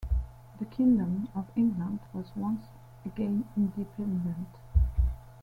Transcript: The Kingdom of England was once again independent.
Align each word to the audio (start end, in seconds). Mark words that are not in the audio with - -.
The 0.57 0.65
Kingdom 0.65 1.29
of 1.35 1.45
England 1.55 1.99
was 2.11 2.31
once 2.35 2.65
again 3.05 3.47
independent. 3.55 4.47